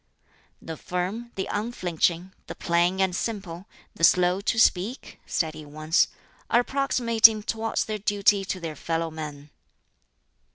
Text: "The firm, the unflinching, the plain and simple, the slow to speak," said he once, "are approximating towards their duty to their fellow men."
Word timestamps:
"The 0.59 0.77
firm, 0.77 1.31
the 1.35 1.45
unflinching, 1.51 2.33
the 2.47 2.55
plain 2.55 2.99
and 2.99 3.15
simple, 3.15 3.67
the 3.93 4.03
slow 4.03 4.41
to 4.41 4.57
speak," 4.57 5.19
said 5.27 5.53
he 5.53 5.63
once, 5.63 6.07
"are 6.49 6.61
approximating 6.61 7.43
towards 7.43 7.85
their 7.85 7.99
duty 7.99 8.43
to 8.45 8.59
their 8.59 8.75
fellow 8.75 9.11
men." 9.11 9.51